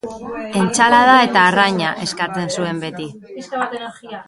Entsalada 0.61 1.17
eta 1.25 1.43
arraina, 1.51 1.93
eskatzen 2.07 2.51
zuen 2.57 2.83
beti. 2.87 3.09